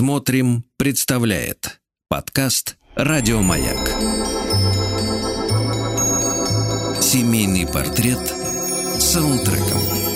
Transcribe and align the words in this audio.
Смотрим, 0.00 0.64
представляет 0.78 1.78
подкаст 2.08 2.78
Радиомаяк. 2.94 3.86
Семейный 7.02 7.66
портрет 7.66 8.34
саундтреком. 8.98 10.09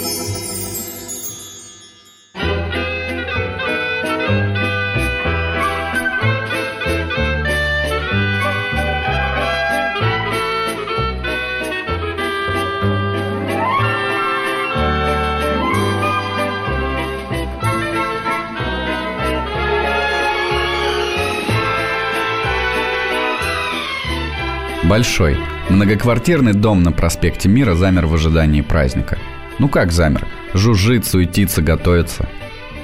Большой, 24.94 25.36
многоквартирный 25.70 26.52
дом 26.52 26.84
на 26.84 26.92
проспекте 26.92 27.48
Мира 27.48 27.74
замер 27.74 28.06
в 28.06 28.14
ожидании 28.14 28.60
праздника. 28.60 29.18
Ну 29.58 29.68
как 29.68 29.90
замер? 29.90 30.24
Жужжит, 30.52 31.04
суетится, 31.04 31.62
готовится. 31.62 32.28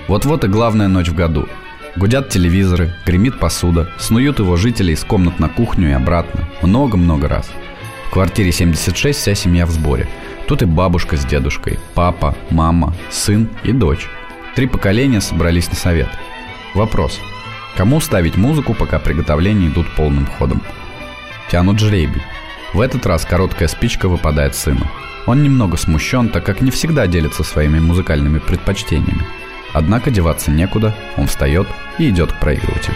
Вот-вот 0.09 0.43
и 0.43 0.49
главная 0.49 0.89
ночь 0.89 1.07
в 1.07 1.15
году. 1.15 1.49
Гудят 1.95 2.29
телевизоры, 2.29 2.93
гремит 3.07 3.39
посуда, 3.39 3.89
снуют 3.97 4.41
его 4.41 4.57
жители 4.57 4.91
из 4.91 5.05
комнат 5.05 5.39
на 5.39 5.49
кухню 5.49 5.91
и 5.91 5.93
обратно. 5.93 6.49
Много-много 6.63 7.29
раз. 7.29 7.49
В 8.09 8.11
квартире 8.11 8.51
76 8.51 9.17
вся 9.17 9.37
семья 9.37 9.65
в 9.65 9.71
сборе. 9.71 10.09
Тут 10.49 10.63
и 10.63 10.65
бабушка 10.65 11.17
с 11.17 11.25
дедушкой, 11.25 11.79
папа, 11.95 12.37
мама, 12.51 12.93
сын 13.11 13.49
и 13.63 13.71
дочь. 13.71 14.09
Три 14.57 14.67
поколения 14.67 15.21
собрались 15.21 15.69
на 15.69 15.77
совет. 15.77 16.09
Вопрос. 16.75 17.21
Кому 17.77 18.01
ставить 18.01 18.37
музыку, 18.37 18.75
пока 18.75 18.99
приготовления 18.99 19.69
идут 19.69 19.87
полным 19.95 20.27
ходом? 20.27 20.61
Тянут 21.51 21.81
жребий. 21.81 22.23
В 22.73 22.81
этот 22.81 23.07
раз 23.07 23.25
короткая 23.25 23.67
спичка 23.67 24.09
выпадает 24.09 24.55
сыну. 24.55 24.87
Он 25.27 25.43
немного 25.43 25.77
смущен, 25.77 26.29
так 26.29 26.45
как 26.45 26.61
не 26.61 26.71
всегда 26.71 27.09
делится 27.09 27.43
своими 27.43 27.81
музыкальными 27.81 28.39
предпочтениями. 28.39 29.27
Однако 29.73 30.13
деваться 30.13 30.53
некуда, 30.53 30.95
он 31.17 31.27
встает 31.27 31.67
и 31.99 32.09
идет 32.09 32.33
к 32.33 32.39
проигрывателю. 32.39 32.95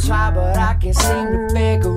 Try 0.00 0.30
but 0.30 0.56
I 0.56 0.74
can't 0.74 0.96
seem 0.96 1.26
to 1.32 1.54
figure 1.54 1.89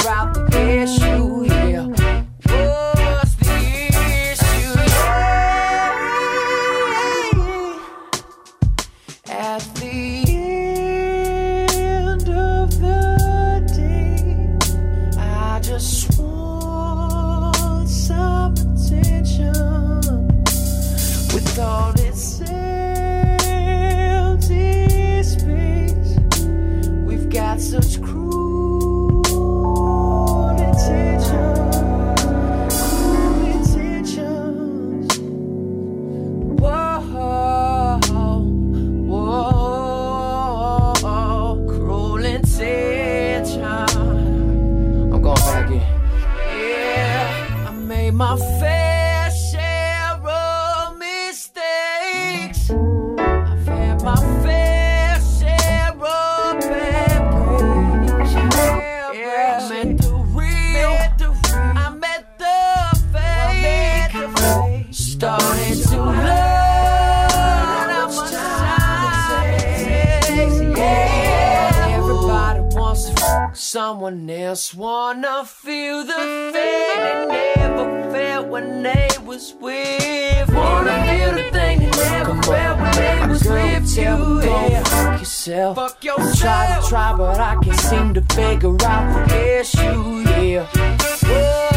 someone 73.94 74.28
else. 74.28 74.74
Wanna 74.74 75.46
feel 75.46 76.04
the 76.04 76.14
thing 76.52 77.28
they 77.28 77.54
never 77.56 78.12
felt 78.12 78.48
when 78.48 78.82
they 78.82 79.10
was 79.24 79.54
with. 79.62 80.50
Wanna 80.52 80.98
feel 81.08 81.32
the 81.40 81.44
thing 81.52 81.80
they 81.80 81.92
never 81.92 82.42
felt 82.42 82.80
when 82.80 82.96
they 82.96 83.28
was 83.28 83.44
with 83.44 83.98
you. 83.98 84.42
Yeah. 84.42 84.84
Fuck 84.84 85.20
yourself. 85.20 85.76
Fuck 85.76 86.04
yourself. 86.04 86.40
Try 86.40 86.80
to 86.82 86.88
try, 86.90 87.16
but 87.16 87.40
I 87.40 87.56
can't 87.64 87.80
seem 87.80 88.14
to 88.16 88.22
figure 88.34 88.76
out 88.84 89.28
the 89.30 89.60
issue. 89.60 90.24
Yeah. 90.42 90.66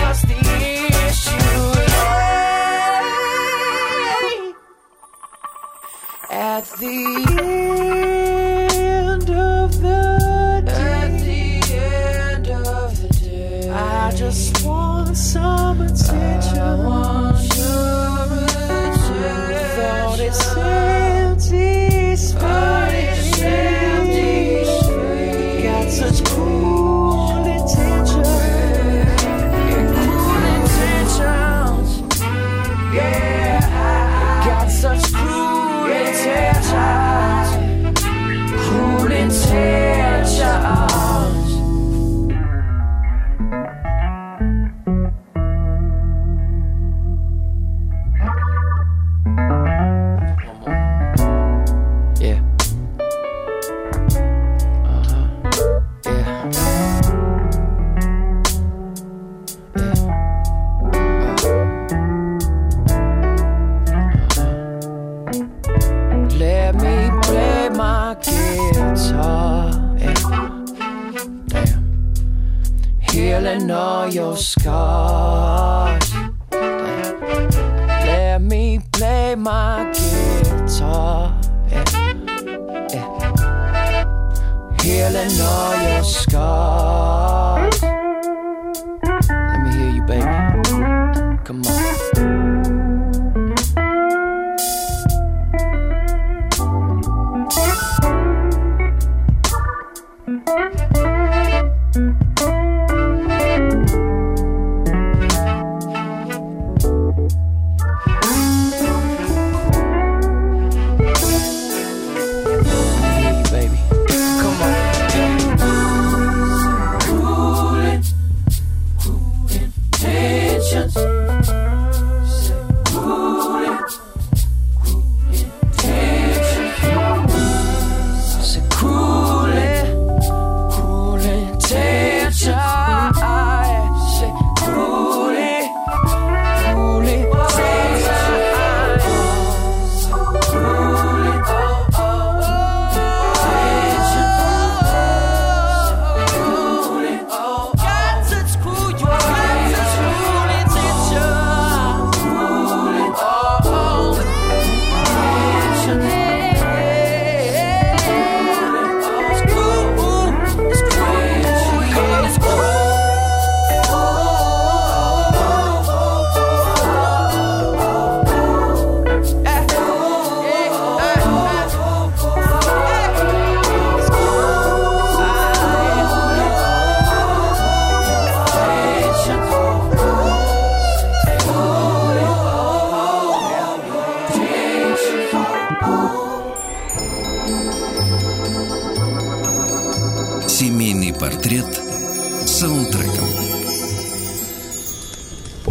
What's 0.01 0.23
the 0.31 0.39
issue? 1.09 1.71
Yeah. 1.93 2.17
At 6.31 6.65
the 6.81 6.97
end 7.43 8.06
want 15.39 15.99
some 15.99 16.17
attention. 16.17 16.59
I 16.59 17.06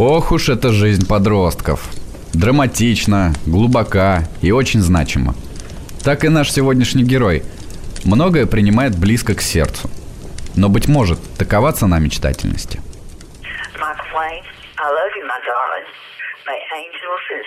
Ох 0.08 0.30
уж 0.30 0.48
эта 0.48 0.70
жизнь 0.70 1.08
подростков. 1.08 1.80
Драматично, 2.32 3.32
глубока 3.44 4.22
и 4.40 4.52
очень 4.52 4.78
значима. 4.78 5.34
Так 6.04 6.24
и 6.24 6.28
наш 6.28 6.52
сегодняшний 6.52 7.02
герой. 7.02 7.42
Многое 8.04 8.46
принимает 8.46 8.96
близко 8.96 9.34
к 9.34 9.40
сердцу. 9.40 9.90
Но, 10.54 10.68
быть 10.68 10.86
может, 10.86 11.18
такова 11.36 11.72
цена 11.72 11.98
мечтательности. 11.98 12.80
I 14.78 14.90
love 14.92 15.10
you, 15.18 15.24
my 15.26 15.40
darling. 15.42 15.88
May 16.46 16.60
angels 16.70 17.24
and 17.34 17.42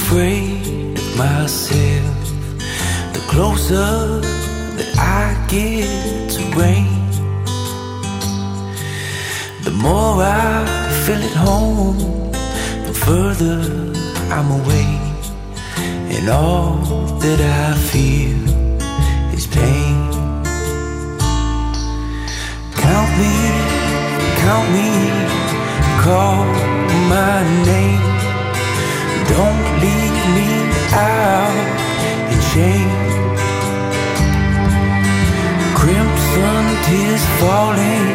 afraid 0.00 0.98
of 0.98 1.10
myself. 1.16 2.18
The 3.16 3.22
closer 3.32 4.20
that 4.78 4.90
I 4.98 5.24
get 5.54 6.30
to 6.34 6.40
rain, 6.60 7.00
the 9.66 9.74
more 9.86 10.16
I 10.22 10.64
feel 11.04 11.22
at 11.30 11.36
home, 11.48 11.98
the 12.86 12.94
further 13.06 13.60
I'm 14.36 14.48
away. 14.60 14.90
And 16.14 16.28
all 16.28 16.76
that 17.24 17.40
I 17.64 17.68
feel 17.90 18.40
is 19.36 19.46
pain. 19.46 19.98
Count 22.84 23.10
me, 23.20 23.36
count 24.44 24.66
me, 24.76 24.90
call 26.04 26.44
my 27.14 27.36
name. 27.70 28.09
Don't 29.34 29.64
leave 29.82 30.24
me 30.36 30.50
out 30.92 31.56
in 32.32 32.40
shame. 32.52 32.92
Crimson 35.78 36.64
tears 36.86 37.24
falling, 37.40 38.06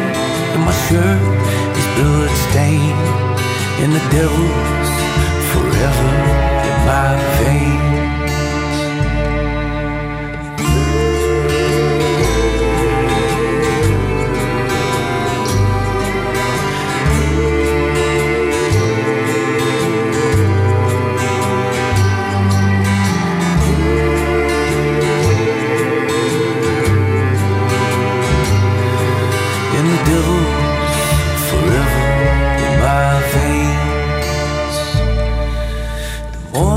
and 0.54 0.62
my 0.68 0.74
shirt 0.86 1.22
is 1.78 1.86
blood 1.96 2.32
stained. 2.48 3.06
And 3.82 3.92
the 3.92 4.04
devil's 4.10 4.92
forever 5.52 6.12
in 6.68 6.76
my 6.90 7.10
veins. 7.38 7.75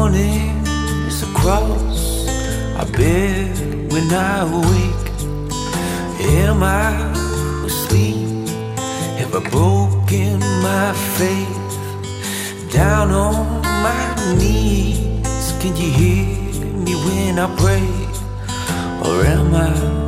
Morning 0.10 0.66
is 1.06 1.22
a 1.22 1.32
cross 1.38 2.28
I 2.82 2.84
bear 2.98 3.46
when 3.92 4.12
I 4.12 4.44
wake. 4.68 5.10
Am 6.46 6.64
I 6.64 6.90
asleep? 7.66 8.48
Have 9.20 9.36
I 9.36 9.50
broken 9.50 10.40
my 10.64 10.94
faith? 11.18 11.74
Down 12.74 13.12
on 13.12 13.62
my 13.62 14.36
knees, 14.38 15.54
can 15.62 15.76
you 15.76 15.92
hear 16.02 16.66
me 16.86 16.94
when 17.06 17.38
I 17.38 17.48
pray? 17.62 17.90
Or 19.06 19.24
am 19.26 19.54
I 19.54 19.99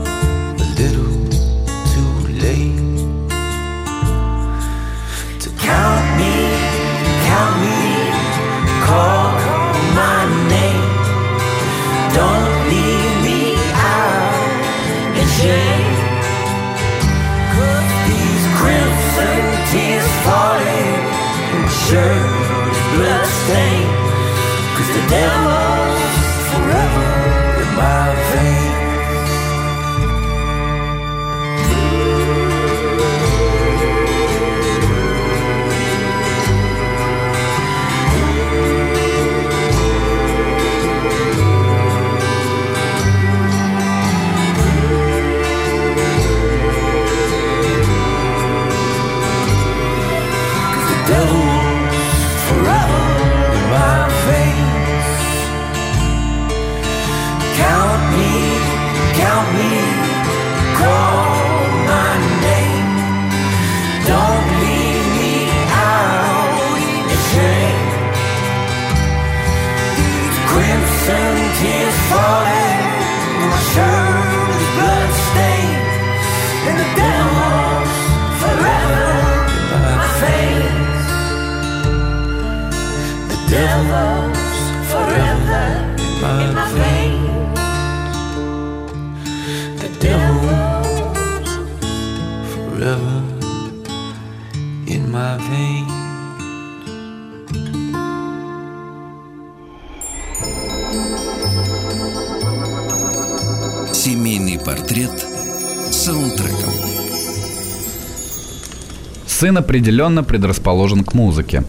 Сын 109.42 109.58
определенно 109.58 110.24
предрасположен 110.24 111.04
к 111.04 111.16
музыке. 111.16 111.64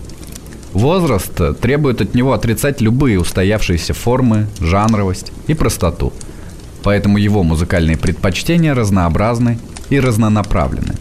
Возраст 0.74 1.32
требует 1.58 2.02
от 2.02 2.14
него 2.14 2.34
отрицать 2.34 2.82
любые 2.82 3.18
устоявшиеся 3.18 3.94
формы, 3.94 4.46
жанровость 4.60 5.32
и 5.46 5.54
простоту. 5.54 6.12
Поэтому 6.82 7.16
его 7.16 7.42
музыкальные 7.42 7.96
предпочтения 7.96 8.74
разнообразны 8.74 9.58
и 9.88 9.98
разнонаправлены. 9.98 10.96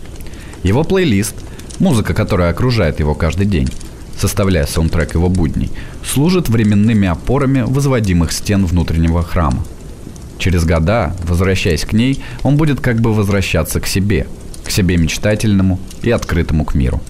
Его 0.64 0.86
плейлист, 0.86 1.36
музыка, 1.80 2.14
которая 2.14 2.52
окружает 2.52 3.02
его 3.02 3.16
каждый 3.16 3.48
день, 3.48 3.68
составляя 4.18 4.66
саундтрек 4.66 5.16
его 5.16 5.28
будней, 5.28 5.72
служит 6.06 6.48
временными 6.48 7.10
опорами 7.10 7.66
возводимых 7.68 8.32
стен 8.32 8.66
внутреннего 8.66 9.24
храма. 9.24 9.66
Через 10.38 10.64
года, 10.64 11.14
возвращаясь 11.28 11.84
к 11.84 11.92
ней, 11.92 12.24
он 12.44 12.56
будет 12.56 12.80
как 12.80 13.02
бы 13.02 13.14
возвращаться 13.14 13.82
к 13.82 13.88
себе, 13.88 14.26
к 14.72 14.74
себе 14.74 14.96
мечтательному 14.96 15.80
и 16.02 16.12
открытому 16.12 16.64
к 16.64 16.76
миру. 16.76 17.02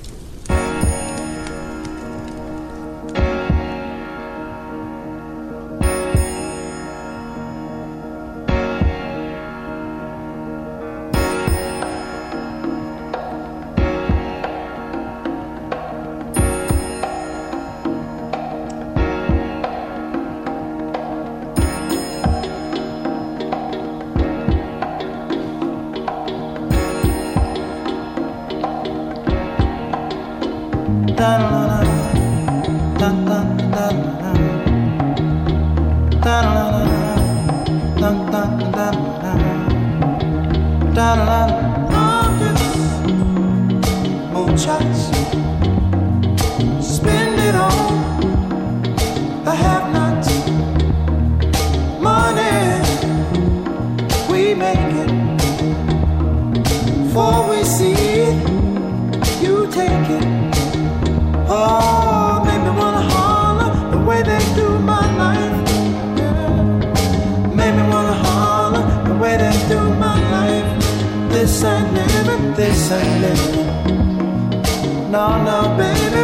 No, 75.11 75.43
no, 75.43 75.75
baby, 75.77 76.23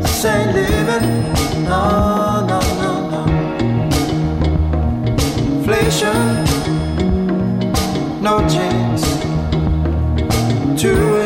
this 0.00 0.24
ain't 0.24 0.52
living. 0.52 1.32
No, 1.62 2.44
no, 2.44 2.60
no, 2.82 2.92
no. 3.12 3.22
Inflation, 5.58 6.44
no 8.20 8.40
chance 8.48 9.04
to 10.82 10.90
increase 11.20 11.23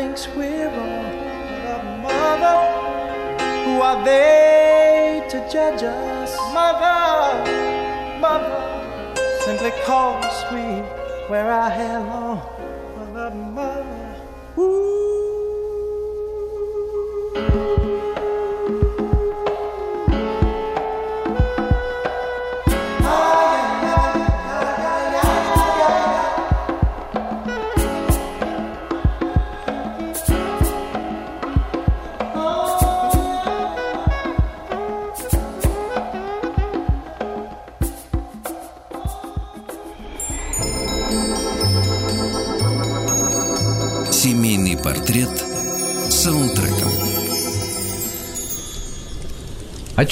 thinks 0.00 0.28
we're 0.28 0.70
wrong. 0.76 1.12
But 1.64 1.82
mother, 2.04 2.58
who 3.64 3.74
are 3.88 4.02
they 4.02 5.22
to 5.28 5.38
judge 5.52 5.82
us? 5.82 6.30
Mother, 6.54 7.44
mother, 8.18 8.60
simply 9.44 9.72
cause 9.84 10.38
we 10.52 10.64
wear 11.28 11.52
our 11.52 11.68
hair. 11.68 12.69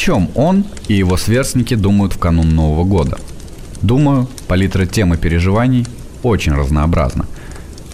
Чем 0.08 0.30
он 0.36 0.64
и 0.86 0.94
его 0.94 1.18
сверстники 1.18 1.74
думают 1.74 2.14
в 2.14 2.18
канун 2.18 2.48
Нового 2.54 2.84
года? 2.84 3.18
Думаю, 3.82 4.26
палитра 4.46 4.86
тем 4.86 5.12
и 5.12 5.18
переживаний 5.18 5.86
очень 6.22 6.54
разнообразна. 6.54 7.26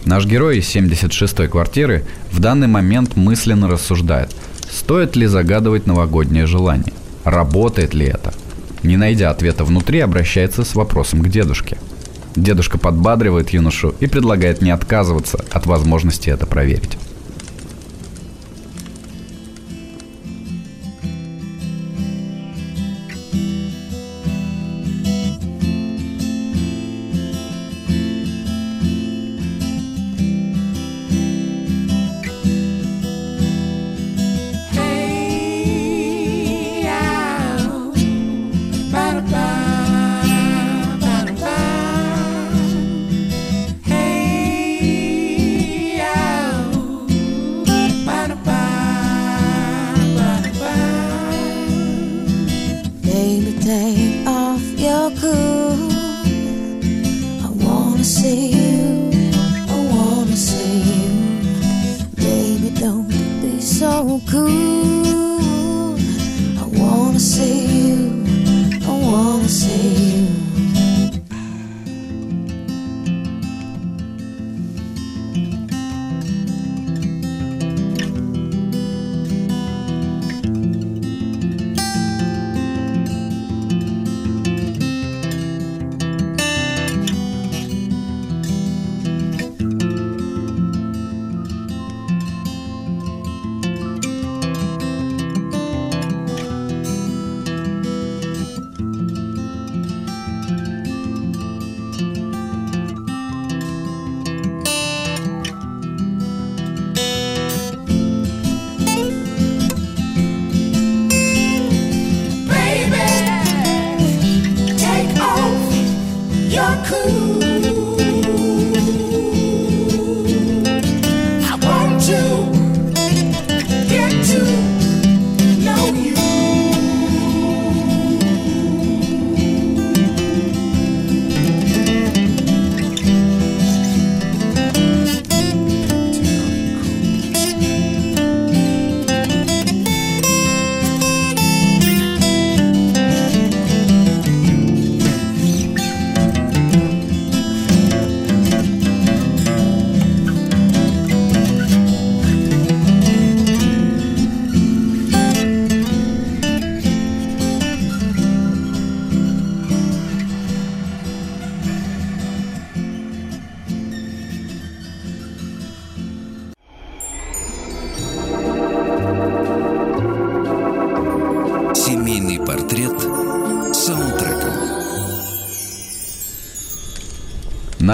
Наш 0.05 0.25
герой 0.25 0.59
из 0.59 0.73
76-й 0.73 1.49
квартиры 1.49 2.05
в 2.31 2.39
данный 2.39 2.69
момент 2.69 3.17
мысленно 3.17 3.67
рассуждает, 3.67 4.33
стоит 4.71 5.17
ли 5.17 5.27
загадывать 5.27 5.89
новогоднее 5.89 6.47
желание, 6.47 6.95
работает 7.25 7.95
ли 7.95 8.07
это. 8.07 8.33
Не 8.85 8.97
найдя 8.97 9.31
ответа 9.31 9.65
внутри, 9.65 9.99
обращается 9.99 10.63
с 10.63 10.77
вопросом 10.77 11.21
к 11.21 11.29
дедушке. 11.29 11.79
Дедушка 12.37 12.79
подбадривает 12.79 13.51
юношу 13.51 13.93
и 13.99 14.07
предлагает 14.07 14.63
не 14.63 14.71
отказываться 14.71 15.45
от 15.51 15.67
возможности 15.67 16.31
это 16.31 16.47
проверить. 16.47 16.97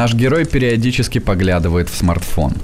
Наш 0.01 0.15
герой 0.15 0.47
периодически 0.47 1.19
поглядывает 1.19 1.91
в 1.91 1.95
смартфон. 1.95 2.55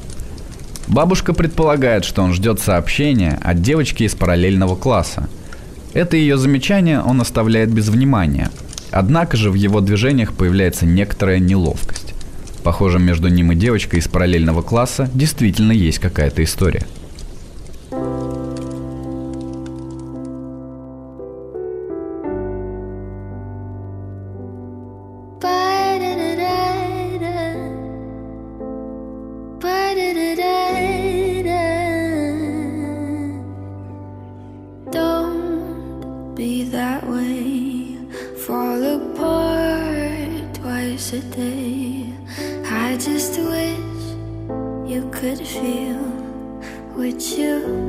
Бабушка 0.88 1.34
предполагает, 1.34 2.06
что 2.06 2.22
он 2.22 2.32
ждет 2.32 2.60
сообщения 2.60 3.38
от 3.44 3.60
девочки 3.60 4.04
из 4.04 4.14
параллельного 4.14 4.74
класса. 4.74 5.28
Это 5.92 6.16
ее 6.16 6.38
замечание 6.38 7.02
он 7.02 7.20
оставляет 7.20 7.70
без 7.70 7.90
внимания. 7.90 8.50
Однако 8.90 9.36
же 9.36 9.50
в 9.50 9.54
его 9.54 9.82
движениях 9.82 10.32
появляется 10.32 10.86
некоторая 10.86 11.38
неловкость. 11.38 12.14
Похоже, 12.64 12.98
между 12.98 13.28
ним 13.28 13.52
и 13.52 13.54
девочкой 13.54 13.98
из 13.98 14.08
параллельного 14.08 14.62
класса 14.62 15.10
действительно 15.12 15.72
есть 15.72 15.98
какая-то 15.98 16.42
история. 16.42 16.86
What 47.06 47.38
you 47.38 47.85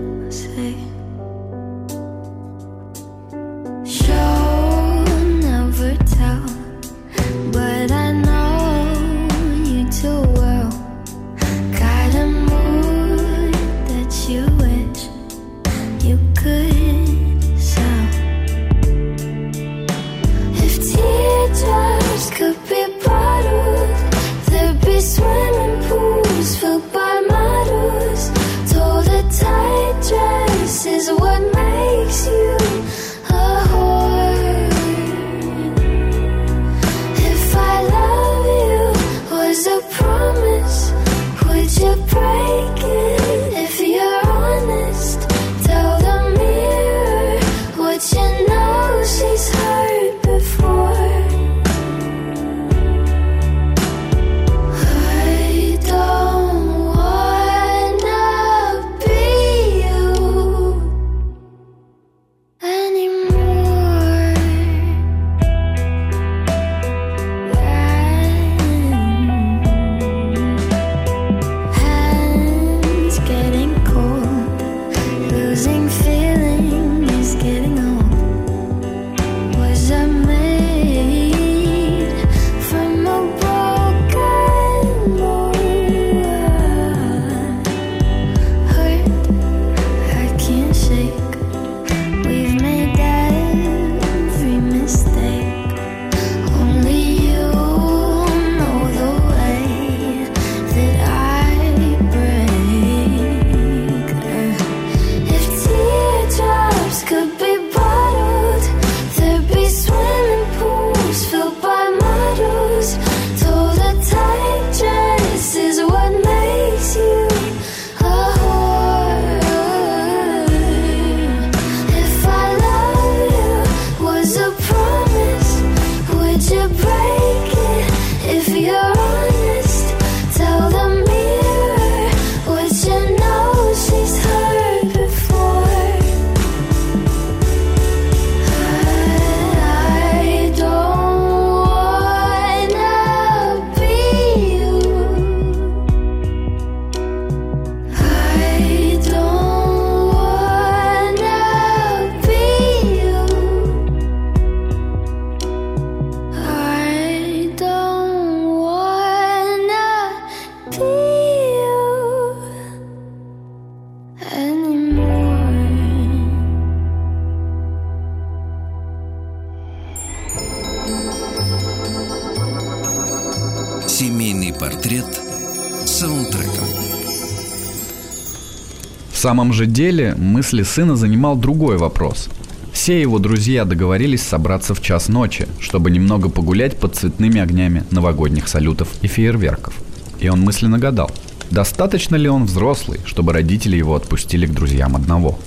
самом 179.27 179.51
же 179.51 179.65
деле 179.65 180.15
мысли 180.15 180.63
сына 180.63 180.95
занимал 180.95 181.35
другой 181.35 181.75
вопрос. 181.75 182.29
Все 182.71 183.01
его 183.01 183.19
друзья 183.19 183.65
договорились 183.65 184.21
собраться 184.21 184.73
в 184.73 184.81
час 184.81 185.09
ночи, 185.09 185.49
чтобы 185.59 185.91
немного 185.91 186.29
погулять 186.29 186.79
под 186.79 186.95
цветными 186.95 187.41
огнями 187.41 187.83
новогодних 187.91 188.47
салютов 188.47 188.87
и 189.01 189.07
фейерверков. 189.07 189.73
И 190.21 190.29
он 190.29 190.39
мысленно 190.39 190.79
гадал, 190.79 191.11
достаточно 191.51 192.15
ли 192.15 192.29
он 192.29 192.45
взрослый, 192.45 193.01
чтобы 193.03 193.33
родители 193.33 193.75
его 193.75 193.95
отпустили 193.95 194.45
к 194.45 194.53
друзьям 194.53 194.95
одного. 194.95 195.37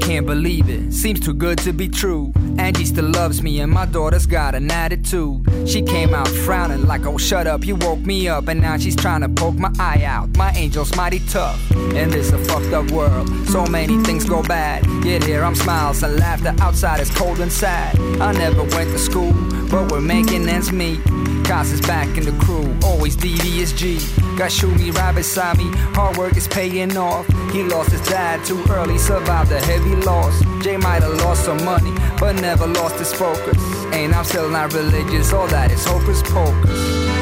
Can't 0.00 0.26
believe 0.26 0.68
it. 0.68 0.92
Seems 0.92 1.20
too 1.20 1.34
good 1.34 1.58
to 1.58 1.72
be 1.72 1.88
true. 1.88 2.32
Angie 2.58 2.84
still 2.84 3.08
loves 3.08 3.42
me, 3.42 3.60
and 3.60 3.70
my 3.70 3.86
daughter's 3.86 4.26
got 4.26 4.54
an 4.54 4.70
attitude. 4.70 5.46
She 5.68 5.82
came 5.82 6.14
out 6.14 6.28
frowning 6.28 6.86
like, 6.86 7.06
oh, 7.06 7.18
shut 7.18 7.46
up, 7.46 7.64
you 7.64 7.76
woke 7.76 8.00
me 8.00 8.28
up. 8.28 8.48
And 8.48 8.60
now 8.60 8.76
she's 8.76 8.96
trying 8.96 9.20
to 9.20 9.28
poke 9.28 9.56
my 9.56 9.72
eye 9.78 10.02
out. 10.04 10.36
My 10.36 10.50
angel's 10.52 10.94
mighty 10.96 11.20
tough. 11.28 11.58
In 11.70 12.10
this 12.10 12.32
a 12.32 12.38
fucked 12.38 12.72
up 12.72 12.90
world, 12.90 13.28
so 13.48 13.64
many 13.66 14.02
things 14.04 14.24
go 14.24 14.42
bad. 14.42 14.84
Yet 15.04 15.22
here 15.24 15.44
I'm 15.44 15.54
smiles 15.54 16.02
and 16.02 16.18
laughter. 16.18 16.54
Outside 16.60 17.00
is 17.00 17.10
cold 17.10 17.40
and 17.40 17.52
sad. 17.52 17.98
I 18.20 18.32
never 18.32 18.62
went 18.62 18.90
to 18.90 18.98
school, 18.98 19.32
but 19.70 19.90
we're 19.90 20.00
making 20.00 20.48
ends 20.48 20.72
meet. 20.72 21.00
Cos 21.44 21.72
is 21.72 21.80
back 21.80 22.08
in 22.16 22.24
the 22.24 22.44
crew, 22.44 22.76
always 22.84 23.16
devious 23.16 23.72
G. 23.72 23.98
Got 24.40 24.52
Shumi 24.52 24.90
right 24.96 25.14
beside 25.14 25.58
me, 25.58 25.68
hard 25.92 26.16
work 26.16 26.34
is 26.34 26.48
paying 26.48 26.96
off. 26.96 27.26
He 27.52 27.62
lost 27.62 27.92
his 27.92 28.00
dad 28.08 28.42
too 28.42 28.64
early, 28.70 28.96
survived 28.96 29.52
a 29.52 29.60
heavy 29.60 29.94
loss. 29.96 30.32
Jay 30.64 30.78
might 30.78 31.02
have 31.02 31.12
lost 31.18 31.44
some 31.44 31.62
money, 31.62 31.92
but 32.18 32.40
never 32.40 32.66
lost 32.66 32.98
his 32.98 33.12
focus. 33.12 33.58
And 33.92 34.14
I'm 34.14 34.24
still 34.24 34.48
not 34.48 34.72
religious, 34.72 35.34
all 35.34 35.46
that 35.48 35.70
is 35.70 35.84
hocus 35.84 36.22
pocus. 36.22 36.70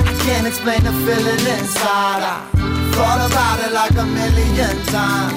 I 0.07 0.15
can't 0.27 0.47
explain 0.47 0.85
the 0.85 0.93
feeling 0.93 1.43
inside. 1.59 2.23
I 2.23 2.39
thought 2.95 3.29
about 3.29 3.67
it 3.67 3.73
like 3.73 3.99
a 3.99 4.07
million 4.07 4.77
times. 4.87 5.35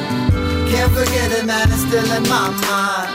Can't 0.70 0.92
forget 0.92 1.32
it, 1.32 1.46
man, 1.48 1.68
it's 1.68 1.82
still 1.82 2.06
in 2.14 2.30
my 2.30 2.46
mind. 2.62 3.10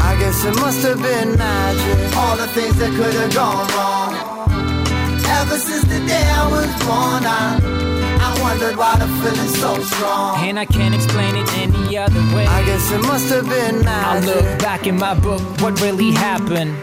I 0.00 0.16
guess 0.18 0.42
it 0.46 0.56
must 0.56 0.80
have 0.80 0.96
been 0.96 1.36
magic. 1.36 2.16
All 2.16 2.38
the 2.38 2.46
things 2.56 2.78
that 2.78 2.88
could 2.96 3.12
have 3.12 3.34
gone 3.34 3.68
wrong. 3.76 4.23
Ever 5.40 5.58
since 5.58 5.84
the 5.84 6.00
day 6.06 6.26
I 6.40 6.44
was 6.50 6.70
born, 6.86 7.22
I, 7.26 7.58
I 8.20 8.42
wondered 8.42 8.76
why 8.76 8.96
the 8.96 9.06
feeling's 9.20 9.58
so 9.58 9.80
strong. 9.82 10.38
And 10.38 10.58
I 10.58 10.64
can't 10.64 10.94
explain 10.94 11.36
it 11.36 11.48
any 11.58 11.98
other 11.98 12.20
way. 12.34 12.46
I 12.46 12.64
guess 12.64 12.90
it 12.90 13.02
must 13.02 13.28
have 13.30 13.48
been 13.48 13.84
magic. 13.84 14.30
I 14.30 14.34
look 14.34 14.58
back 14.60 14.86
in 14.86 14.96
my 14.96 15.14
book, 15.14 15.42
what 15.60 15.80
really 15.80 16.12
happened? 16.12 16.74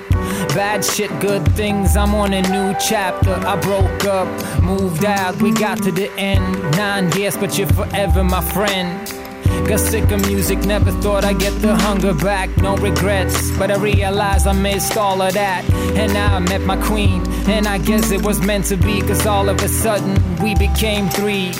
Bad 0.55 0.83
shit, 0.83 1.09
good 1.19 1.45
things, 1.55 1.95
I'm 1.95 2.13
on 2.13 2.33
a 2.33 2.41
new 2.41 2.75
chapter. 2.79 3.33
I 3.33 3.55
broke 3.59 4.05
up, 4.05 4.27
moved 4.61 5.05
out, 5.05 5.41
we 5.41 5.51
got 5.51 5.81
to 5.83 5.91
the 5.91 6.11
end. 6.19 6.43
Nine 6.75 7.11
years, 7.13 7.37
but 7.37 7.57
you're 7.57 7.67
forever 7.69 8.23
my 8.23 8.41
friend. 8.41 9.20
Got 9.67 9.79
sick 9.79 10.11
of 10.11 10.19
music, 10.27 10.59
never 10.59 10.91
thought 10.91 11.23
I'd 11.23 11.39
get 11.39 11.53
the 11.61 11.75
hunger 11.75 12.13
back. 12.13 12.49
No 12.57 12.75
regrets, 12.77 13.51
but 13.57 13.71
I 13.71 13.77
realized 13.77 14.47
I 14.47 14.53
missed 14.53 14.97
all 14.97 15.21
of 15.21 15.33
that. 15.33 15.63
And 15.95 16.13
now 16.13 16.35
I 16.35 16.39
met 16.39 16.61
my 16.61 16.77
queen, 16.77 17.21
and 17.47 17.67
I 17.67 17.77
guess 17.77 18.11
it 18.11 18.23
was 18.23 18.41
meant 18.41 18.65
to 18.65 18.77
be, 18.77 19.01
cause 19.01 19.25
all 19.25 19.47
of 19.49 19.61
a 19.61 19.67
sudden 19.67 20.13
we 20.43 20.55
became 20.55 21.09
three. 21.09 21.53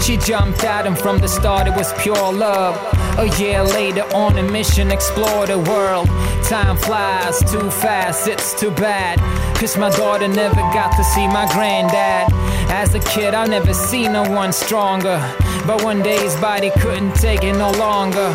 She 0.00 0.16
jumped 0.16 0.64
at 0.64 0.86
him 0.86 0.96
from 0.96 1.18
the 1.18 1.28
start, 1.28 1.66
it 1.66 1.74
was 1.76 1.92
pure 2.02 2.32
love. 2.32 2.99
Oh, 3.20 3.24
a 3.24 3.38
year 3.38 3.62
later, 3.62 4.04
on 4.14 4.38
a 4.38 4.42
mission, 4.42 4.90
explore 4.90 5.46
the 5.46 5.58
world. 5.58 6.06
Time 6.44 6.78
flies 6.78 7.38
too 7.52 7.70
fast, 7.70 8.26
it's 8.26 8.58
too 8.58 8.70
bad. 8.70 9.18
Cause 9.58 9.76
my 9.76 9.90
daughter 9.90 10.26
never 10.26 10.62
got 10.72 10.96
to 10.96 11.04
see 11.04 11.26
my 11.28 11.46
granddad. 11.52 12.32
As 12.70 12.94
a 12.94 12.98
kid, 13.00 13.34
I 13.34 13.46
never 13.46 13.74
seen 13.74 14.14
no 14.14 14.22
one 14.22 14.54
stronger. 14.54 15.18
But 15.66 15.84
one 15.84 16.00
day 16.00 16.18
his 16.18 16.34
body 16.36 16.70
couldn't 16.80 17.14
take 17.16 17.44
it 17.44 17.52
no 17.58 17.70
longer. 17.72 18.30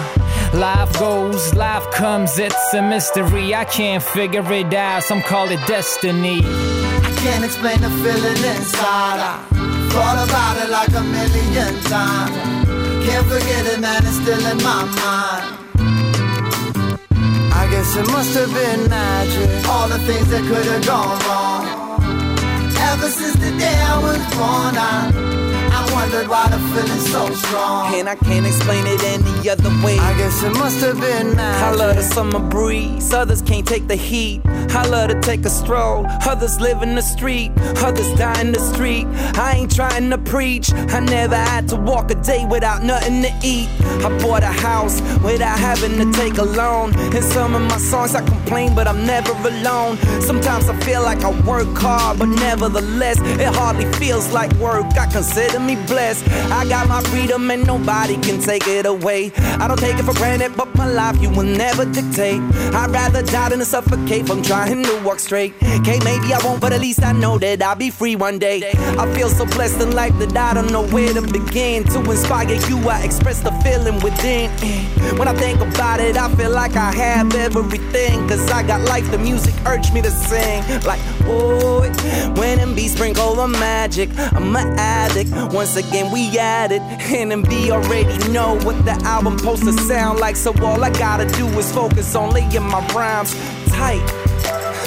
Life 0.54 0.93
goes, 1.00 1.56
life 1.56 1.89
comes, 1.89 2.38
it's 2.38 2.74
a 2.76 2.82
mystery. 2.84 3.56
I 3.56 3.65
can't 3.65 4.04
figure 4.04 4.45
it 4.54 4.71
out, 4.71 5.02
some 5.02 5.24
call 5.24 5.50
it 5.50 5.65
destiny. 5.65 6.41
I 6.43 7.12
can't 7.24 7.43
explain 7.43 7.82
the 7.82 7.89
feeling 7.89 8.38
inside. 8.54 9.19
I 9.19 9.43
thought 9.89 10.30
about 10.30 10.63
it 10.63 10.69
like 10.69 10.93
a 10.93 11.02
million 11.02 11.82
times. 11.86 12.55
Can't 13.06 13.28
forget 13.28 13.65
it, 13.68 13.80
man, 13.80 14.02
it's 14.04 14.15
still 14.22 14.46
in 14.52 14.58
my 14.63 14.82
mind. 15.02 15.46
I 17.54 17.68
guess 17.70 17.96
it 17.96 18.08
must 18.08 18.34
have 18.36 18.52
been 18.52 18.89
magic. 18.89 19.50
All 19.70 19.88
the 19.88 20.00
things 20.00 20.28
that 20.30 20.41
could 20.50 20.65
have 20.65 20.86
gone 20.86 21.20
wrong. 21.28 21.63
Ever 22.91 23.10
since 23.10 23.36
the 23.36 23.52
day 23.58 23.78
I 23.94 23.98
was 24.02 24.22
born, 24.36 24.76
I, 24.76 25.35
I 25.76 25.92
wondered 25.94 26.28
why 26.30 26.48
the 26.48 26.58
feeling's 26.72 27.12
so 27.12 27.30
strong. 27.34 27.94
And 27.96 28.08
I 28.08 28.16
can't 28.16 28.46
explain 28.46 28.86
it 28.88 29.04
any 29.04 29.50
other 29.50 29.70
way. 29.84 29.98
I 30.00 30.18
guess 30.18 30.42
it 30.42 30.54
must 30.54 30.80
have 30.80 31.00
been 31.02 31.38
I 31.38 31.72
love 31.72 31.96
the 31.96 32.02
magic. 32.02 32.14
summer 32.14 32.40
breeze, 32.40 33.14
others 33.14 33.42
can't 33.42 33.68
take 33.68 33.88
the 33.88 33.96
heat. 33.96 34.42
I 34.46 34.86
love 34.88 35.10
to 35.10 35.20
take 35.22 35.46
a 35.46 35.50
stroll, 35.50 36.06
others 36.26 36.60
live 36.60 36.82
in 36.82 36.96
the 36.96 37.02
street, 37.02 37.52
others 37.78 38.12
die 38.16 38.40
in 38.42 38.52
the 38.52 38.60
street. 38.60 39.06
I 39.38 39.54
ain't 39.58 39.74
trying 39.74 40.10
to 40.10 40.18
preach, 40.18 40.74
I 40.74 41.00
never 41.00 41.36
had 41.36 41.68
to 41.70 41.76
walk 41.76 42.12
a 42.12 42.16
day 42.16 42.46
without 42.46 42.84
nothing 42.84 43.22
to 43.24 43.32
eat. 43.44 43.70
I 44.06 44.10
bought 44.20 44.44
a 44.44 44.56
house 44.70 45.02
without 45.24 45.60
having 45.60 45.98
to 46.00 46.12
take 46.18 46.38
a 46.38 46.44
loan. 46.44 46.98
In 47.16 47.24
some 47.24 47.56
of 47.56 47.62
my 47.62 47.78
songs 47.78 48.16
I 48.16 48.22
complain, 48.26 48.76
but 48.76 48.88
I'm 48.88 49.06
never 49.06 49.32
alone. 49.32 49.98
Sometimes 50.22 50.68
I 50.70 50.76
feel 50.82 51.04
like 51.04 51.24
I 51.24 51.32
work 51.48 51.78
hard, 51.78 52.20
but 52.20 52.28
nevertheless, 52.28 53.18
it 53.22 53.54
hardly 53.56 53.92
feels 53.94 54.32
like 54.32 54.52
work. 54.54 54.86
I 54.98 55.08
consider 55.12 55.60
me 55.65 55.75
blessed. 55.88 56.28
I 56.51 56.67
got 56.67 56.88
my 56.88 57.01
freedom 57.04 57.49
and 57.51 57.65
nobody 57.65 58.15
can 58.17 58.39
take 58.39 58.67
it 58.67 58.86
away. 58.86 59.32
I 59.60 59.67
don't 59.67 59.80
take 59.80 59.97
it 59.97 60.04
for 60.04 60.13
granted, 60.13 60.56
but 60.56 60.73
my 60.75 60.88
life 60.88 61.21
you 61.21 61.30
will 61.30 61.43
never 61.43 61.86
dictate. 61.86 62.41
I'd 62.73 62.91
rather 62.91 63.23
die 63.23 63.49
than 63.49 63.60
to 63.60 63.65
suffocate 63.65 64.28
from 64.28 64.41
trying 64.41 64.84
to 64.84 65.01
walk 65.04 65.19
straight. 65.19 65.54
Okay, 65.80 65.99
maybe 66.04 66.34
I 66.34 66.39
won't, 66.43 66.62
but 66.62 66.73
at 66.73 66.82
least 66.82 67.04
I 67.04 67.12
know 67.12 67.38
that 67.39 67.62
I'll 67.62 67.75
be 67.75 67.89
free 67.89 68.15
one 68.15 68.39
day. 68.39 68.71
I 68.97 69.13
feel 69.15 69.30
so 69.30 69.45
blessed 69.45 69.82
in 69.82 69.91
life 69.91 70.17
that 70.19 70.36
I 70.38 70.54
don't 70.54 70.71
know 70.71 70.86
where 70.88 71.13
to 71.13 71.21
begin. 71.21 71.84
To 71.86 71.99
inspire 72.12 72.54
you, 72.69 72.78
I 72.89 73.04
express 73.04 73.41
the 73.41 73.51
feeling 73.63 73.99
within. 74.01 74.49
When 75.17 75.28
I 75.28 75.34
think 75.34 75.62
about 75.62 75.99
it, 75.99 76.17
I 76.17 76.34
feel 76.36 76.51
like 76.51 76.75
I 76.75 76.91
have 76.91 77.34
everything. 77.36 78.28
Cause 78.28 78.49
I 78.51 78.63
got 78.63 78.82
life, 78.82 79.10
the 79.12 79.17
music 79.17 79.54
urged 79.65 79.93
me 79.93 80.01
to 80.01 80.12
sing. 80.12 80.63
Like, 80.84 81.01
boy, 81.25 81.91
when 82.36 82.60
Embee 82.60 82.89
sprinkle 82.89 83.36
the 83.36 83.47
magic, 83.47 84.10
I'm 84.34 84.56
an 84.56 84.78
addict. 84.78 85.30
Once 85.56 85.78
again, 85.78 86.12
we 86.12 86.38
at 86.38 86.74
it. 86.74 86.82
And 86.82 87.32
Embee 87.32 87.70
already 87.70 88.18
know 88.30 88.60
what 88.65 88.76
the 88.84 88.91
album 89.06 89.38
to 89.38 89.72
sound 89.88 90.20
like. 90.20 90.36
So 90.36 90.54
all 90.62 90.84
I 90.84 90.89
gotta 90.89 91.26
do 91.26 91.48
is 91.58 91.72
focus 91.72 92.13
on 92.13 92.32
laying 92.32 92.62
my 92.62 92.86
rhymes 92.88 93.34
tight. 93.70 94.04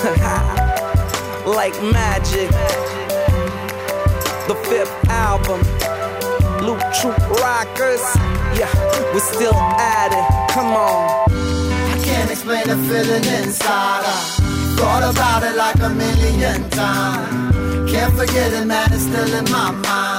like 1.47 1.73
magic. 1.83 2.51
The 4.47 4.55
fifth 4.69 4.93
album. 5.09 5.61
Loop 6.63 6.81
Troop 7.01 7.19
Rockers. 7.41 8.05
Yeah, 8.59 8.69
we're 9.15 9.21
still 9.21 9.55
at 9.55 10.13
it. 10.13 10.53
Come 10.53 10.77
on. 10.77 11.31
I 11.31 11.99
can't 12.05 12.31
explain 12.31 12.67
the 12.69 12.77
feeling 12.87 13.25
inside. 13.43 14.05
I 14.05 14.75
thought 14.77 15.15
about 15.15 15.45
it 15.45 15.57
like 15.57 15.81
a 15.81 15.89
million 15.89 16.69
times. 16.69 17.91
Can't 17.91 18.15
forget 18.15 18.53
it, 18.53 18.67
man, 18.67 18.93
it's 18.93 19.05
still 19.05 19.33
in 19.35 19.45
my 19.51 19.71
mind. 19.71 20.18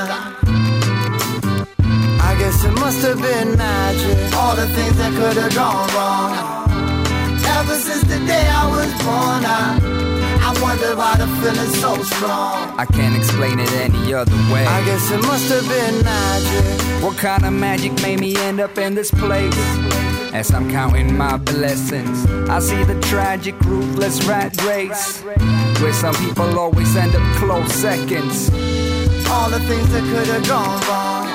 Guess 2.60 2.72
it 2.72 2.80
must 2.82 3.02
have 3.04 3.22
been 3.22 3.58
magic. 3.58 4.34
All 4.36 4.54
the 4.54 4.68
things 4.68 4.98
that 4.98 5.14
could 5.14 5.38
have 5.38 5.56
gone 5.56 5.88
wrong. 5.96 6.68
Ever 7.58 7.76
since 7.76 8.04
the 8.04 8.20
day 8.28 8.48
I 8.52 8.68
was 8.68 8.92
born, 9.00 9.46
I, 9.46 9.80
I 10.44 10.62
wondered 10.62 10.98
why 10.98 11.16
the 11.16 11.28
feeling's 11.40 11.80
so 11.80 11.96
strong. 12.04 12.78
I 12.78 12.86
can't 12.86 13.16
explain 13.16 13.60
it 13.60 13.72
any 13.72 14.14
other 14.14 14.36
way. 14.52 14.66
I 14.66 14.84
guess 14.84 15.10
it 15.10 15.22
must 15.22 15.50
have 15.50 15.66
been 15.70 16.04
magic. 16.04 17.02
What 17.02 17.16
kind 17.18 17.46
of 17.46 17.54
magic 17.54 17.94
made 18.02 18.20
me 18.20 18.36
end 18.36 18.60
up 18.60 18.78
in 18.78 18.94
this 18.94 19.10
place? 19.12 19.56
As 20.34 20.52
I'm 20.52 20.70
counting 20.70 21.16
my 21.16 21.38
blessings, 21.38 22.26
I 22.50 22.60
see 22.60 22.84
the 22.84 23.00
tragic, 23.00 23.58
ruthless 23.62 24.26
rat 24.26 24.62
race. 24.66 25.22
where 25.80 25.94
some 25.94 26.16
people 26.16 26.60
always 26.60 26.94
end 26.98 27.16
up 27.16 27.36
close 27.38 27.72
seconds. 27.72 28.50
All 29.30 29.50
the 29.50 29.62
things 29.62 29.90
that 29.94 30.04
could 30.12 30.28
have 30.28 30.46
gone 30.46 30.82
wrong. 30.90 31.29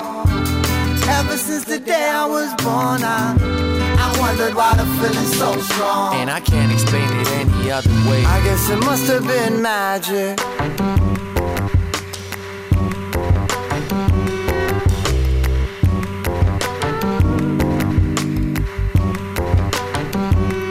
Ever 1.09 1.37
since 1.37 1.65
the 1.65 1.79
day 1.79 2.09
I 2.09 2.27
was 2.27 2.51
born, 2.63 3.03
I, 3.03 3.37
I 3.99 4.21
wondered 4.21 4.55
why 4.55 4.75
the 4.75 4.85
feeling's 4.99 5.37
so 5.37 5.59
strong. 5.61 6.15
And 6.15 6.31
I 6.31 6.41
can't 6.41 6.73
explain 6.73 7.09
it 7.21 7.29
any 7.33 7.71
other 7.71 7.91
way. 8.09 8.25
I 8.25 8.43
guess 8.43 8.71
it 8.71 8.79
must 8.79 9.07
have 9.09 9.27
been 9.27 9.61
magic. 9.63 10.41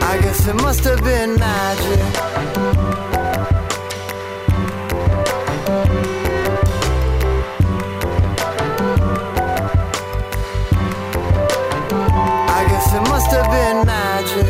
I 0.02 0.18
guess 0.20 0.46
it 0.46 0.54
must 0.56 0.84
have 0.84 1.02
been 1.02 1.36
magic. 1.38 2.93
Been 13.54 13.86
magic. 13.86 14.46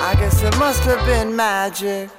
I 0.00 0.14
guess 0.20 0.42
it 0.48 0.56
must 0.58 0.82
have 0.84 1.04
been 1.06 1.34
magic. 1.34 2.10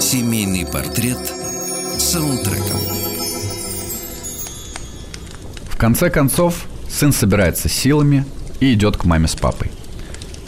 Семейный 0.00 0.64
портрет 0.64 1.18
саундтреком. 1.98 2.80
В 5.70 5.76
конце 5.76 6.08
концов, 6.10 6.66
сын 6.88 7.12
собирается 7.12 7.68
силами 7.68 8.24
и 8.60 8.74
идет 8.74 8.96
к 8.96 9.04
маме 9.04 9.26
с 9.26 9.34
папой. 9.34 9.70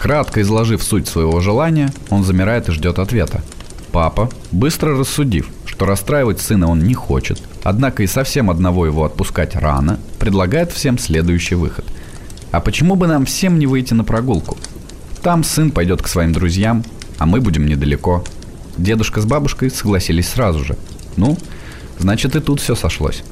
Кратко 0.01 0.41
изложив 0.41 0.83
суть 0.83 1.07
своего 1.09 1.41
желания, 1.41 1.93
он 2.09 2.25
замирает 2.25 2.71
и 2.71 2.73
ждет 2.73 2.99
ответа. 2.99 3.43
Папа, 3.93 4.31
быстро 4.51 4.97
рассудив, 4.97 5.51
что 5.67 5.85
расстраивать 5.85 6.41
сына 6.41 6.71
он 6.71 6.79
не 6.79 6.95
хочет, 6.95 7.43
однако 7.65 8.03
и 8.03 8.07
совсем 8.07 8.49
одного 8.49 8.87
его 8.87 9.05
отпускать 9.05 9.55
рано, 9.57 10.01
предлагает 10.19 10.73
всем 10.73 10.99
следующий 10.99 11.55
выход. 11.55 11.85
А 12.51 12.61
почему 12.61 12.97
бы 12.97 13.09
нам 13.09 13.27
всем 13.27 13.59
не 13.59 13.67
выйти 13.67 13.93
на 13.93 14.03
прогулку? 14.03 14.57
Там 15.23 15.45
сын 15.45 15.71
пойдет 15.71 16.01
к 16.01 16.09
своим 16.09 16.33
друзьям, 16.33 16.83
а 17.19 17.27
мы 17.27 17.43
будем 17.43 17.67
недалеко. 17.67 18.25
Дедушка 18.79 19.21
с 19.21 19.27
бабушкой 19.27 19.71
согласились 19.71 20.31
сразу 20.31 20.65
же. 20.65 20.79
Ну, 21.19 21.37
значит 21.99 22.35
и 22.37 22.41
тут 22.41 22.61
все 22.63 22.75
сошлось. 22.75 23.23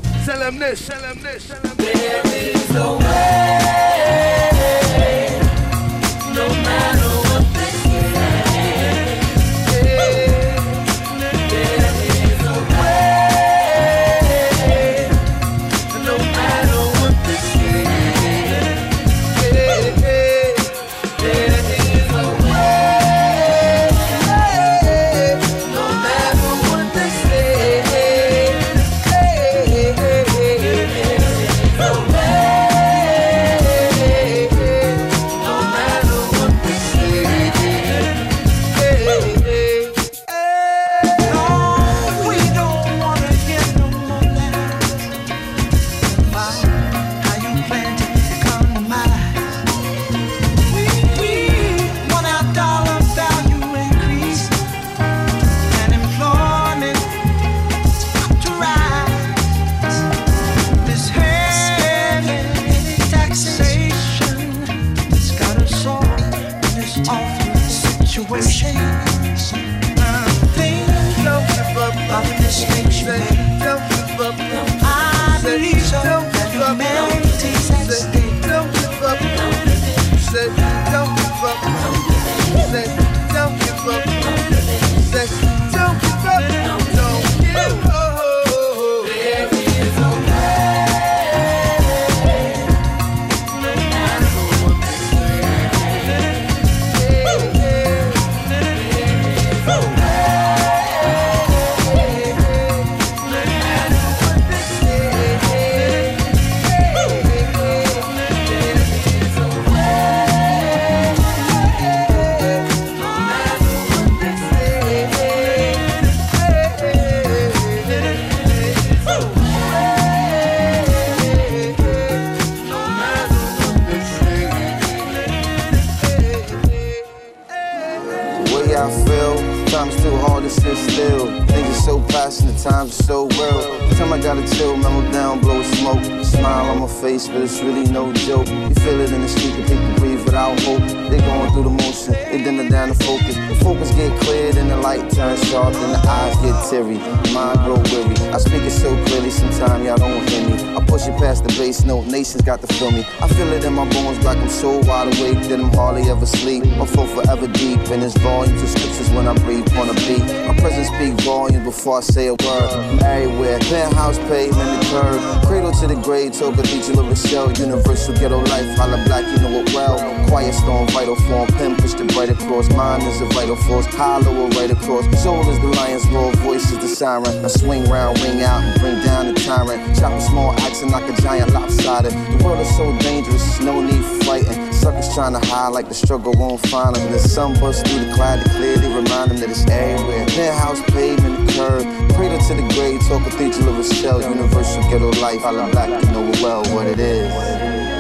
So 132.38 132.46
passionate, 132.46 132.62
times 132.62 133.01
are 133.01 133.03
so 133.03 133.29
real. 133.29 133.90
Time 133.90 134.12
I 134.12 134.18
gotta 134.18 134.46
chill, 134.57 134.77
mellow 134.77 135.11
down, 135.12 135.40
blow 135.40 135.61
a 135.61 135.64
smoke. 135.64 136.17
Smile 136.38 136.70
on 136.70 136.79
my 136.79 136.87
face, 136.87 137.27
but 137.27 137.42
it's 137.42 137.61
really 137.62 137.90
no 137.90 138.12
joke. 138.12 138.46
You 138.48 138.74
feel 138.87 139.01
it 139.01 139.11
in 139.11 139.22
the 139.22 139.29
street, 139.29 139.57
the 139.57 139.62
people 139.62 139.92
breathe 139.96 140.24
without 140.24 140.59
hope. 140.61 140.87
They're 141.11 141.20
going 141.20 141.51
through 141.53 141.64
the 141.64 141.70
motion, 141.70 142.12
they 142.12 142.42
dinner 142.44 142.68
down 142.68 142.88
to 142.88 142.94
focus. 142.94 143.35
The 143.35 143.59
focus 143.61 143.90
get 143.94 144.18
cleared 144.20 144.57
and 144.57 144.70
the 144.70 144.77
light 144.77 145.11
turns 145.11 145.42
sharp, 145.51 145.74
and 145.74 145.92
the 145.94 145.98
eyes 146.09 146.37
get 146.37 146.55
teary. 146.70 146.98
Mind 147.35 147.59
grow 147.66 147.83
weary. 147.90 148.14
I 148.31 148.38
speak 148.38 148.62
it 148.62 148.70
so 148.70 148.94
clearly, 149.07 149.31
sometimes 149.31 149.85
y'all 149.85 149.96
don't 149.96 150.29
hear 150.31 150.48
me. 150.48 150.77
I 150.77 150.85
push 150.85 151.09
it 151.09 151.16
past 151.18 151.42
the 151.42 151.53
bass 151.59 151.83
note, 151.85 152.07
nations 152.07 152.42
got 152.42 152.61
to 152.61 152.68
feel 152.74 152.92
me. 152.92 153.05
I 153.20 153.27
feel 153.27 153.53
it 153.53 153.64
in 153.64 153.72
my 153.72 153.88
bones, 153.90 154.24
like 154.24 154.38
I'm 154.38 154.48
so 154.48 154.79
wide 154.87 155.09
awake 155.18 155.42
that 155.48 155.59
I'm 155.59 155.72
hardly 155.74 156.09
ever 156.09 156.24
sleep. 156.24 156.64
My 156.79 156.87
flow 156.87 157.07
forever 157.07 157.48
deep, 157.48 157.81
and 157.90 158.01
it's 158.01 158.16
volumes 158.18 158.62
of 158.62 158.68
scriptures 158.68 159.11
when 159.11 159.27
I 159.27 159.35
breathe 159.42 159.66
on 159.74 159.90
a 159.90 159.94
beat. 160.07 160.22
My 160.46 160.55
presence 160.61 160.87
speak 160.87 161.14
volumes 161.27 161.64
before 161.64 161.98
I 161.98 162.01
say 162.01 162.29
a 162.29 162.35
word. 162.35 162.70
I'm 162.79 163.03
everywhere, 163.03 163.59
penthouse 163.59 164.18
pavement, 164.31 164.70
the 164.79 164.88
curb, 164.90 165.46
cradle 165.46 165.72
to 165.72 165.87
the 165.88 165.96
grave, 165.96 166.27
to 166.30 166.52
cathedral 166.52 167.00
of 167.00 167.08
Rochelle, 167.08 167.52
universal 167.52 168.14
ghetto 168.14 168.38
life. 168.38 168.76
Holla 168.76 169.02
black, 169.06 169.24
you 169.32 169.42
know 169.42 169.60
it 169.60 169.72
well. 169.74 169.98
Quiet 170.28 170.54
storm, 170.54 170.86
vital 170.88 171.16
form, 171.16 171.46
pen 171.58 171.76
push 171.76 171.94
the 171.94 172.04
right 172.16 172.28
across. 172.28 172.68
Mind 172.74 173.02
is 173.04 173.20
a 173.20 173.26
vital 173.26 173.56
force, 173.56 173.86
hollow 173.86 174.48
right 174.50 174.70
across. 174.70 175.04
Soul 175.22 175.48
is 175.48 175.58
the 175.60 175.66
lion's 175.66 176.06
roar, 176.08 176.32
voice 176.44 176.70
is 176.70 176.78
the 176.78 176.88
siren. 176.88 177.44
I 177.44 177.48
swing 177.48 177.84
round, 177.88 178.20
ring 178.20 178.42
out, 178.42 178.62
and 178.62 178.80
bring 178.80 179.02
down 179.04 179.32
the 179.32 179.40
tyrant. 179.40 179.98
Chop 179.98 180.12
a 180.12 180.20
small 180.20 180.52
axe 180.60 180.82
and 180.82 180.90
knock 180.90 181.08
a 181.08 181.20
giant 181.20 181.52
lopsided. 181.52 182.12
The 182.12 182.44
world 182.44 182.60
is 182.60 182.76
so 182.76 182.96
dangerous, 182.98 183.60
no 183.60 183.80
need 183.80 184.04
for 184.04 184.24
fighting. 184.24 184.72
Suckers 184.72 185.12
trying 185.14 185.32
to 185.32 185.44
hide 185.46 185.68
like 185.68 185.88
the 185.88 185.94
struggle 185.94 186.32
won't 186.36 186.60
find 186.68 186.94
them. 186.94 187.10
The 187.12 187.18
sun 187.18 187.59
busts 187.59 187.82
through 187.82 188.05
the 188.07 188.14
cloud 188.14 188.42
to 188.42 188.50
clearly 188.50 188.88
remind 188.88 189.30
them 189.30 189.38
that 189.38 189.50
it's 189.50 189.66
everywhere. 189.66 190.26
Penthouse 190.26 190.80
pavement, 190.92 191.28
curb, 191.59 191.82
cradle 192.14 192.38
to 192.38 192.54
the 192.54 192.66
grave, 192.74 193.00
talk 193.09 193.24
cathedral 193.24 193.70
of 193.70 193.78
a 193.80 193.94
shell, 193.94 194.22
universal 194.22 194.82
ghetto 194.84 195.11
life. 195.20 195.44
I 195.44 195.50
love 195.50 195.72
black, 195.72 195.88
you 196.04 196.11
know 196.12 196.30
well 196.40 196.62
what 196.72 196.86
it 196.86 197.00
is. 197.00 197.97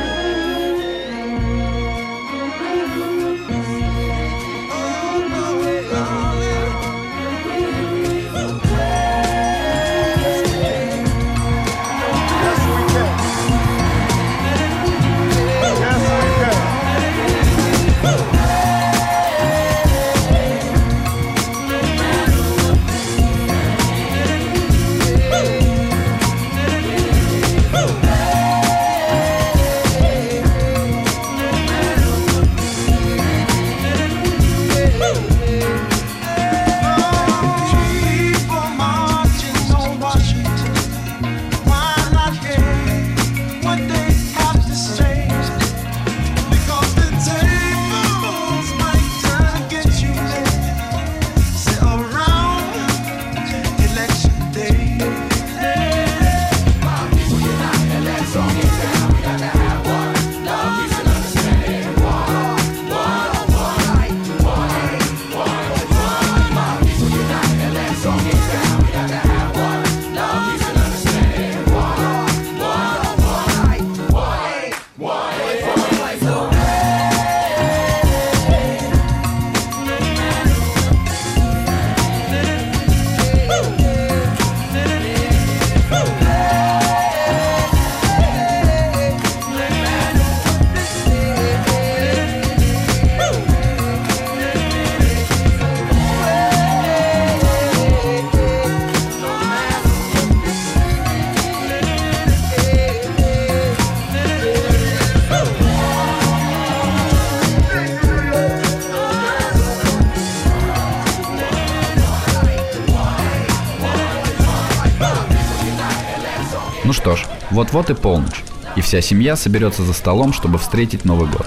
Вот-вот 117.58 117.90
и 117.90 117.94
полночь, 117.94 118.44
и 118.76 118.80
вся 118.80 119.00
семья 119.00 119.34
соберется 119.34 119.82
за 119.82 119.92
столом, 119.92 120.32
чтобы 120.32 120.58
встретить 120.58 121.04
Новый 121.04 121.28
год. 121.28 121.44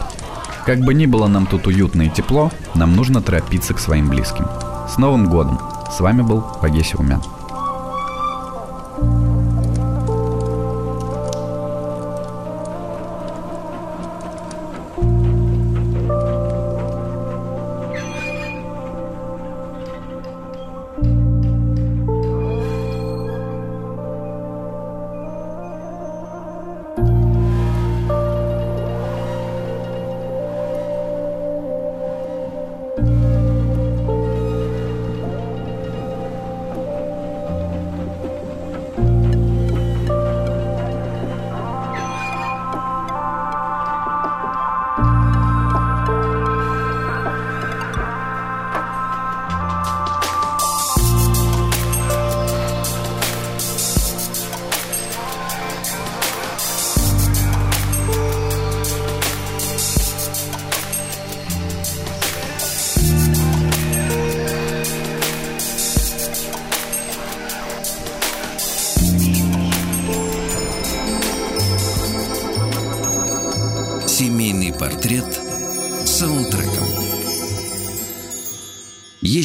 Как 0.65 0.81
бы 0.81 0.93
ни 0.93 1.05
было 1.05 1.27
нам 1.27 1.45
тут 1.45 1.67
уютно 1.67 2.01
и 2.01 2.09
тепло, 2.09 2.51
нам 2.75 2.97
нужно 2.97 3.21
торопиться 3.21 3.73
к 3.73 3.79
своим 3.79 4.09
близким. 4.09 4.45
С 4.93 4.97
Новым 4.97 5.29
годом! 5.29 5.57
С 5.89 6.01
вами 6.01 6.21
был 6.21 6.41
Пагеси 6.41 6.97
Умян. 6.97 7.23